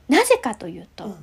[0.07, 1.15] なぜかというと、うん。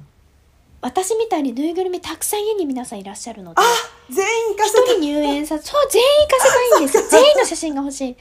[0.82, 3.64] 私みたいにぬいぐるみたくさん家に皆さんいらっしゃるのであ
[4.10, 6.96] 全員行人入園さ そう全員行かせたいんです。
[6.98, 8.16] よ 全員の写真が欲しい。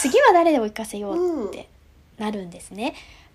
[0.00, 1.68] 次は誰でも行かせようって
[2.18, 2.94] なるんですね。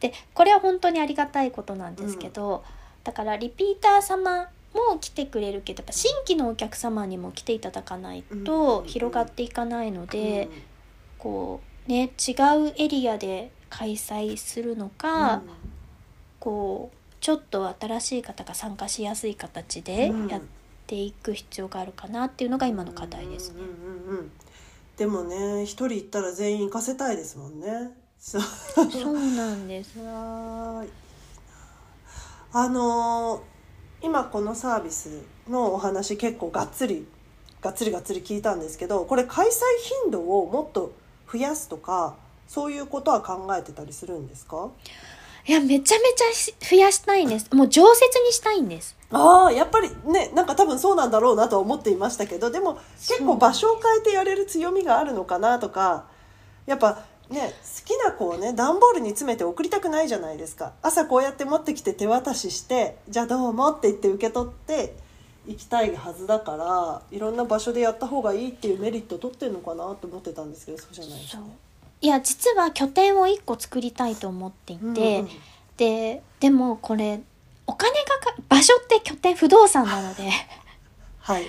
[0.09, 2.63] でこれは本当にありがたいことなんですけど、
[3.03, 8.87] だからリピーター様も来てくれるけどやっぱ新規のお客様にも来ていただかないとうん。
[8.87, 10.61] 広がっていかないので、うん。
[11.17, 12.31] こうね違
[12.69, 15.41] うエリアで開催するのか、
[16.39, 20.27] こうちょっと新しい方が参加しやすい形でうん。
[20.27, 20.41] やっ
[20.87, 23.61] ていく必要があるかなっていうのが今の課題ですね。
[23.61, 24.31] うんうんうんうん。
[24.97, 27.91] でもね一人行ったら全員行かせたいですもんね
[28.27, 28.41] そう
[28.91, 29.91] そうなんです。
[29.99, 30.83] あ
[32.69, 33.41] のー
[34.01, 37.07] 今このサービスのお話結構がっつり
[37.61, 39.51] がっつりがっつり聞いたんですけどこれ開催
[40.03, 40.91] 頻度をもっと
[41.31, 42.15] 増やすとか
[42.47, 44.69] そういうことは考えてたりするんですか？
[45.47, 47.53] いやめちゃめちゃし増やしたいんです。
[47.53, 48.95] もう常設にしたいんです。
[49.11, 56.05] ああやっぱりねなんか多分そうなんだろうなとは思っていましたけどでも結構場所を変えてやれる強みがあるのかなとか
[56.65, 60.73] やっぱね好きな子をね段ボールに詰めて送りたくないじゃないですか。
[60.81, 64.95] 朝こうやって持ってきて手渡しして「じゃあどうも」って言って受け取って
[65.47, 71.43] 行きたいはずだからいろんな場所でやった方がいいっていうメリットを取ってるのかなと思ってたんですけどそうじゃないですね。
[72.01, 75.29] いや実は拠点を1個作りたいと思っていて、うんうん
[75.77, 77.19] ででもこれ
[77.67, 80.29] お金がか場所って拠点不動産なので。
[81.19, 81.47] はい。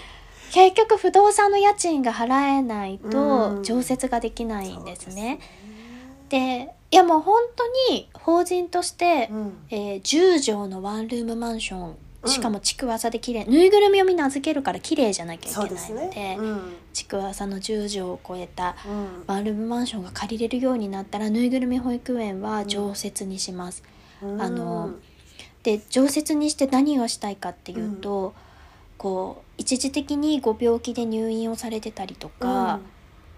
[0.52, 3.10] 結局不動産の家賃が払えないうん。
[3.10, 5.38] と常設ができないんですね。
[5.40, 5.65] そう
[6.28, 9.52] でいやもう本当に法人として、うん。
[9.70, 12.30] えー10畳のワンルームマンションうん。
[12.30, 16.76] しかも築浅で綺麗ぬいぐるみをみんな預けるから綺麗じゃなきゃいけないのでうん。
[16.92, 19.24] 築浅の10畳を超えたうん。
[19.26, 23.82] ワンルームマンションが借りれるようになったらぬいぐるみ保育園は常設にします。
[24.22, 24.94] あの
[25.62, 28.34] で常設にして何をしたいかっていうと、
[28.96, 32.78] こう一時的にご病気で入院をされてたりとか、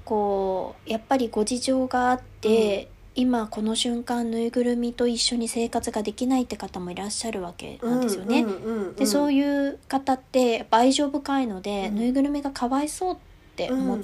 [0.09, 8.47] こうやっぱりご事情があって、今この瞬間ぬいぐるみと一緒に生活ができないって方もいらっしゃるわけなんですよね。
[8.97, 11.97] でそういいう方ってやっぱ愛情深いので、うん。
[11.97, 13.17] ぬいぐるみがかわいそうっ
[13.55, 14.01] て思っ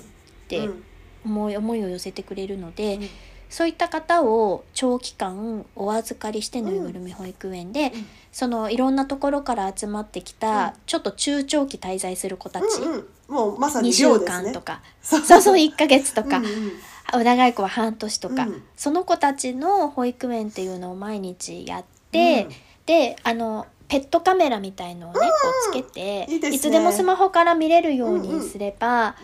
[0.47, 0.85] て、うん。
[1.25, 3.09] 思い思いを寄せてくれるので、うん
[3.55, 8.07] そういった方を長期間お預かりしてぬいぐるみ保育園で、うん。
[8.33, 10.73] そのいろんなところから集まってきた、うん。
[10.87, 15.55] ちょっと中長期滞在する子たち、うんうん、もうまさに2週間とか、そそうそう。
[15.55, 16.73] 1ヶ月とか、うんうん。
[17.15, 18.63] お長い子は半年とか、うん。
[18.75, 22.49] その子たちの保育園っていうのを毎日やって、
[22.87, 25.27] であのペットカメラみたいのをね、こ
[25.69, 28.49] うつけていいつでもスマホから見れるようにうんうん。
[28.49, 29.15] すれば、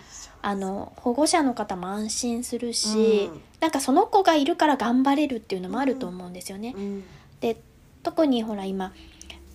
[0.40, 6.74] あの保護者の方も安心するし、うんなんかその子がいるから頑張れるっていうのもあると思うんですよね。
[6.76, 7.04] うん。
[7.40, 7.60] で
[8.02, 8.92] 特にほら今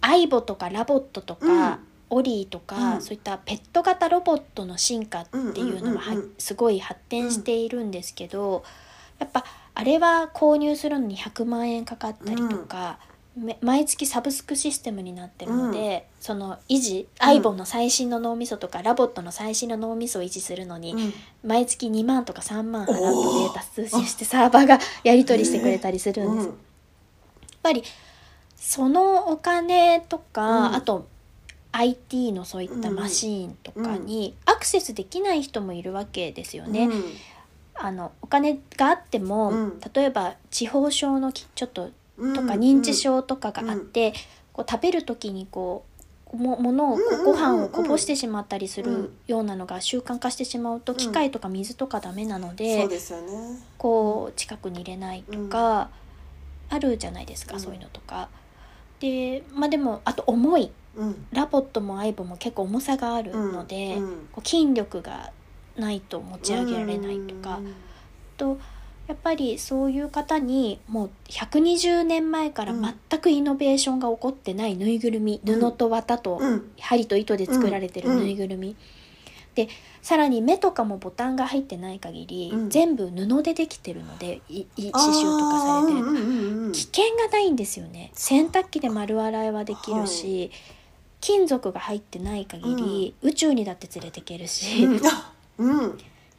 [0.02, 1.78] aibo とか LOVOT とか、うん。
[2.12, 3.02] オリーとか、うん。
[3.02, 6.34] そういったペット型ロボットの進化っていうのははうんうんうんうん。
[6.38, 8.64] すごい発展しているんですけど、
[9.18, 13.15] やっぱあれは購入するのに100万円かかったりとか、め
[13.62, 21.14] 毎月サブスクシステムになってるので、その維持 aibo の最新の脳みそとか、 LOVOT の最新の脳みそを維持するのに、うん。
[21.44, 23.50] 毎月2万とか3万払ってデおー。
[23.50, 26.48] ータ通信してサーバーがやり取りしてくれたりするんです。
[26.48, 26.54] うん。
[26.54, 26.56] やっ
[27.62, 27.84] ぱり
[28.56, 30.76] そのお金とか、うん。
[30.76, 31.06] あと
[31.74, 36.86] IT のそういったマシーンとかにアクセスできない人もいるわけですよね。
[36.86, 37.04] うん。
[37.74, 39.80] あのお金があっても、うん。
[39.94, 44.14] 例えば地方症のきちょっとうんとか認知症とかがあって、
[44.54, 45.86] こう食べる時にこ
[46.34, 49.18] うもものをご飯をこぼしてしまったりするうん。
[49.28, 52.88] ようなのが習慣化してしまうとん機械とか水とかダメなので、
[53.78, 55.90] こう近くに入れないとか、
[56.70, 57.60] あるじゃないですか、うん。
[57.60, 58.30] そういうのとか。
[59.00, 60.72] でまあでもあと重い。
[60.96, 61.26] うん。
[61.34, 64.28] LOVOT も aibo も結構重さがあるので、うん。
[64.32, 65.32] こう筋力が
[65.78, 67.60] ないと持ち上げられないとか、
[68.38, 68.58] と
[69.08, 75.60] やっぱりそういう方にもう120年前から全くイノベーションが起こってないぬいぐるみ、うん。
[75.60, 76.72] 布と綿とうん。
[76.80, 78.76] 針と糸で作られてるぬいぐるみ、
[79.54, 79.70] で
[80.02, 82.70] さらに目とかもボタンが入ってない限り、うん。
[82.70, 86.72] 全部布でできてるのでいい刺繍とかされてる、うんうんうんうん。
[86.72, 88.12] 危険がないんですよね。
[88.14, 90.52] 洗濯機で丸洗いはできるし、
[91.22, 94.86] 金属が入ってない限り、宇宙にだって連れてけるし、
[95.58, 95.98] うん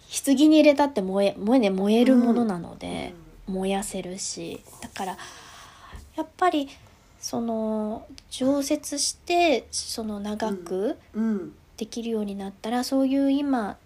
[0.09, 3.15] 棺に入れたって燃え燃え,、ね、燃えるものなので、
[3.47, 4.61] 燃やせるし。
[4.81, 5.19] だから
[6.17, 6.69] やっぱり
[7.21, 11.53] その常設してその長くうん。
[11.77, 13.77] できるようになったら、そういう今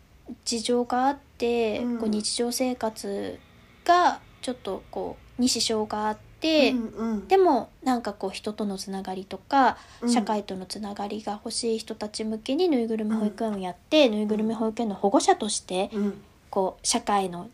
[0.44, 1.98] 事情があって、うん。
[1.98, 3.38] こう日常生活
[3.84, 7.28] がちょっとこうに支障があって、うんうん。
[7.28, 10.10] でもなんかこう人とのつながりとかうん。
[10.10, 16.22] 社会とのつながりが欲しい人たち向けにぬいぐるみ保育園をやって、ぬいぐるみ保育園の保護者としてうん。
[16.50, 17.48] こう社会の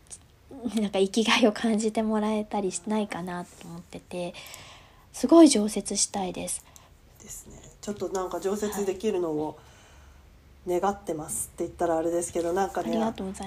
[0.75, 4.33] なんか生きがいを感じてもらえたりしないかなと思ってて
[5.13, 6.63] すごい常設したいです。
[7.21, 7.57] ですね。
[7.81, 9.57] ちょっとなんか常設できるのを
[10.67, 13.01] 願ってますって言ったらあれですけどなんかね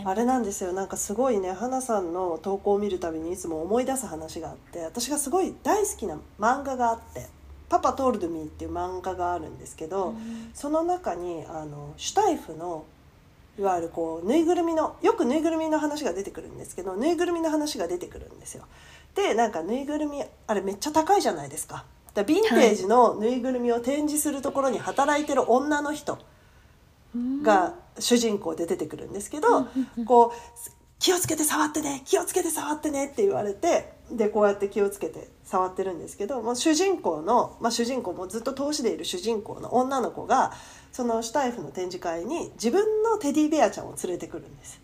[0.04, 7.26] あれなんですよなんかすごいね花さんの投稿を見るたびにいつも思い出す話があって私がすごい大好きな漫画があって
[7.68, 12.84] 「パパトールドミー」っていう漫画があるんですけど、うんその中にあのシュタイフの
[13.58, 18.64] いわゆるこうぬいぐるみのよくぬいぐるみの話が出てくるんですけどぬいぐるみの話が出てくるんですよ。
[19.14, 21.84] でなんかぬいぐるみあれめっちゃ高いじゃないですか。
[22.14, 26.18] だヴィンテージのぬいぐるみを展示するところに働いてる女の人
[27.42, 29.68] が主人公で出てくるんですけど、
[30.06, 40.52] こう気をつけて触ってね気をつけて触ってねって言われてでこうやって気をつけて触ってるんですけどもう主人公の、まあ、主人公もずっと投資でいる主人公の女の子が
[40.92, 44.80] そのシュタイフの展示会に自分のテディベアちゃんを連れてくるんです。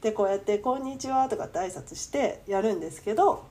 [0.00, 3.42] でこうやって「こんにちは」とかって挨拶してやるんですけど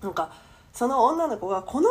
[0.00, 0.32] なんか
[0.72, 1.90] その女の子が「この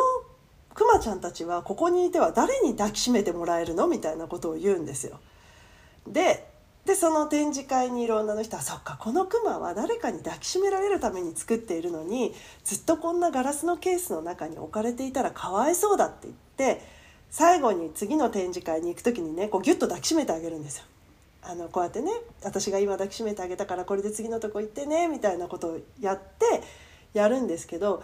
[0.74, 5.20] クマちゃんたちはここにいては誰に抱きしめてもらえるの?」みたいなことを言うんですよ。
[6.12, 6.48] で
[6.84, 12.34] でその展示会にいる女の人は「そっかこのクマは誰かに抱きしめられるために作っているのに
[12.64, 16.34] ずっとこんなガラスのケースの中に置かれていたらかわいそうだ」って言っ
[16.76, 16.82] て
[17.30, 20.84] 最後に次の展示会に行く時にねこうギュッと抱きしめてあげるんですよ。
[21.42, 22.10] あのこうやってね
[22.42, 26.62] 私が今抱きしめてあげたからこれで次のとこ行ってねみたいなことをやって
[27.14, 28.02] やるんですけど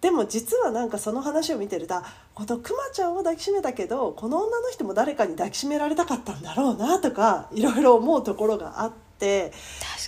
[0.00, 9.52] でも実はなんかその話を見てるとあこのクマちゃんを抱きしめたけどこの女の人も誰かに抱きしめられたかったんだろうなとかいろいろ思うところがあって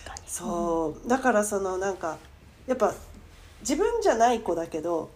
[0.05, 0.29] 確かに。
[0.29, 1.09] そう。
[1.09, 2.19] だからそのなんか
[2.67, 2.95] やっぱ
[3.61, 5.11] 自分じゃない子だけど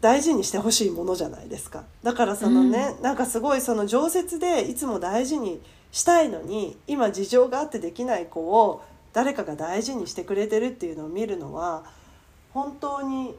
[0.00, 1.84] 大事にしてほしいものじゃないですか。
[2.02, 5.60] だからそのね、なんかすごいその常設でいつも大事に
[5.92, 8.82] したいのに今事情があってできない子を
[9.12, 11.84] 誰かが大事にしてくれてるっていうのを見るのは
[12.52, 13.34] 本当に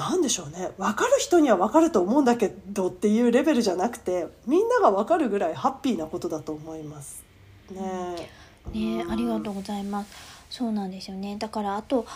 [0.00, 0.70] 何でしょうね。
[0.78, 7.22] 分かる人には分かると思うんだけどっていうレベルじゃなくてみんなが分かるぐらいハッピーなことだと思います。
[7.70, 8.30] ね。
[8.74, 10.10] えねありがとうございます。
[10.48, 11.36] そうなんですよね。
[11.38, 12.06] だからあと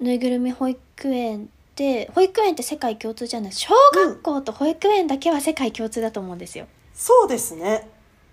[0.00, 3.52] ぬいぐるみ保育園って保育園って世界共通じゃない。
[3.52, 7.88] 小学校と保育園だけは世界共通だと思うんですよ、そうですね。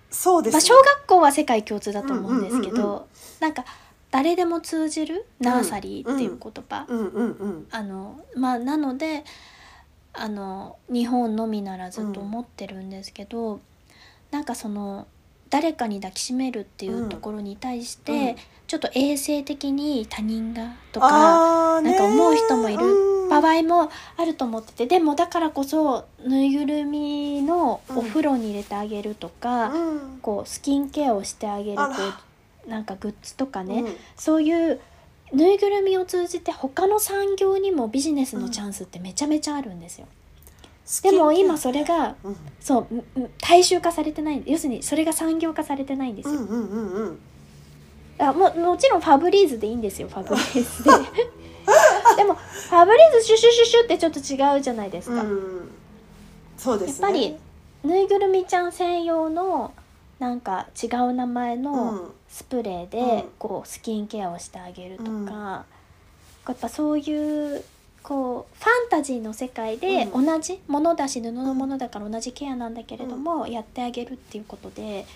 [0.09, 0.67] そうですまあ、ね。
[0.67, 3.01] 小学校は世界共通だと思うんですけど、うんうんうんう
[3.39, 3.63] なんか
[4.11, 7.67] 誰でも通じるナーサリーっていう言葉、うんうんうん。
[7.71, 9.23] あのまあなので
[10.13, 13.61] あの日本のみならずと思ってるんですけど、
[14.29, 15.07] なんかその
[15.49, 18.27] 誰かに抱きしめるっていうところに対して、うん。
[18.27, 18.35] うん
[18.71, 23.29] ちょっと衛生的に他人がとかなんか思う人もいるうん。
[23.29, 30.19] 場合もあると思っててでもだからこそぬいぐるみのお風呂に入れてあげるとか、うん。
[30.21, 31.93] こうスキンケアをしてあげるこあら。
[31.97, 32.13] う
[32.67, 34.79] なんかグッズとかね、うんそういう
[35.33, 40.07] ぬいぐるみを通じて他の産業にもビジネスのチャンスってめちゃめちゃあるんですよ。
[41.03, 46.41] でも今それがうんそううんうん大衆化されてない要するにそれが産業化されてないんですよ。
[46.41, 47.19] うんうんうんうん。
[48.19, 50.91] あももちろんファブリーズでいいんですよファブリーズで。
[52.17, 55.21] でもファブリーズシュシュシュシュってちょっと違うじゃないですか。
[55.21, 55.71] うん
[56.57, 57.07] そうですね。
[57.07, 57.37] やっぱり
[57.83, 59.71] ぬいぐるみちゃん専用の
[60.21, 62.11] なんか違う名前の、うん。
[62.29, 62.89] スプレーうん。
[62.89, 65.25] でこうスキンケアをしてあげるとか、うん。
[65.25, 65.65] や
[66.53, 67.63] っぱそういう
[68.03, 75.07] こうファンタジーの世界でう同じものだし布のものだから同じケアなんだけれども、やってあげるっていうことで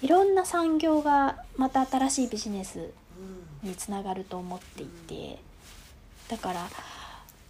[0.00, 2.90] いろんな産業がまた新しいビジネス
[3.62, 5.38] につながると思っていて
[6.28, 6.66] だから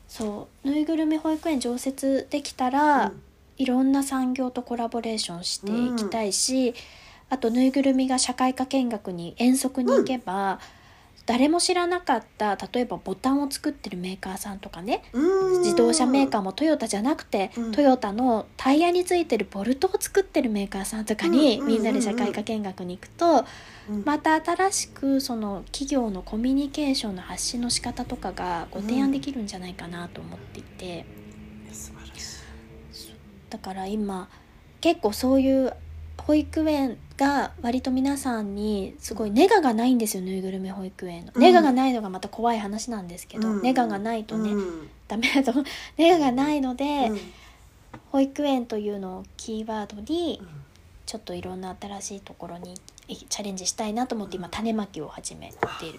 [0.08, 3.22] そうぬいぐるみ保育園常設できたら、うん
[3.60, 6.72] いろんな産業とコラボレーションしていきたいし、
[7.28, 10.60] あとぬいぐるみが社会科見学に遠足に行けば、
[11.26, 15.02] 誰も知らなかった例えばボタンを作ってるメーカーさんとかね。
[15.12, 15.60] うん。
[15.60, 17.72] 自動車メーカーもトヨタじゃなくて、うん。
[17.72, 21.66] トヨタのタイヤについてるボルトを作ってるメーカーさんとかに、うんうんうんうん。
[21.66, 23.44] みんなで社会科見学に行くと
[23.90, 24.02] うん。
[24.06, 31.19] また新しくその企業のコミュニケーションの発信の仕方とかがご提案できるんじゃないかなと思っていて。
[33.50, 34.28] だから今
[34.80, 35.74] 結構そういう
[36.16, 41.32] 保育園が割と皆さんにすごいネガがないんですよぬいぐるみ保育園の。
[41.34, 41.42] うん。
[41.42, 43.62] ネガがないのがまた怖い話なんですけど、うん。
[43.62, 44.88] ネガがないとね、うん。
[45.08, 45.64] ダメだと
[45.96, 47.20] ネガ がないので、うん。
[48.12, 50.48] 保育園というのをキーワードにうん。
[51.06, 52.74] ちょっといろんな新しいところに
[53.08, 55.56] えチャレンジしたいなと思って今種まきを始めて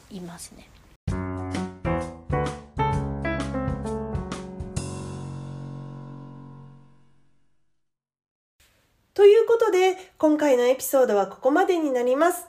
[0.09, 0.69] いますね。
[9.61, 12.47] ことで、今回のエピソードはここまでになります。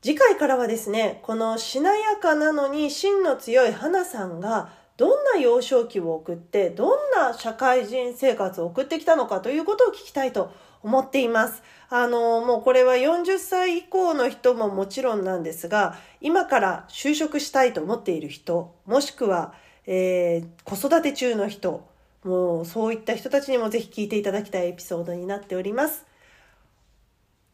[0.00, 10.52] 次回からはですね、このしなやかなのに芯の強い花さんが、どんな幼少期を送って、どんな社会人生活を送ってきたのかということを聞きたいと
[10.84, 11.64] 思っています。
[11.90, 19.52] あの、もうこれは40歳以降の人ももちろんなんですが、今から就職したいと思っている人、もしくは、
[19.88, 21.84] えー子育て中の人、
[22.22, 26.06] もうそういった人たちにもぜひ聞いていただきたいエピソードになっております。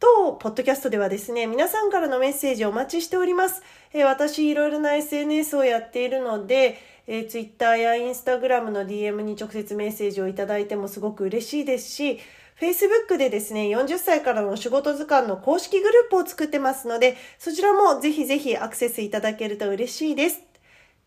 [0.03, 3.63] と、ポッドキャストではですね、皆さんからのメッセージお待ちしております。
[3.93, 6.77] えー私、いろいろな SNS をやっているので、
[7.07, 12.19] えー、Twitter や Instagram の DM に直接メッセージをいただいてもすごく嬉しいですし、
[12.61, 20.41] Facebook でですね、40歳からの仕事図鑑の公式グループを作ってますので、そちらもぜひぜひアクセスいただけると嬉しいです。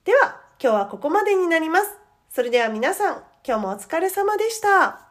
[0.06, 1.98] では、今日はここまでになります。
[2.30, 5.05] それでは皆さん、今日もお疲れ様でした。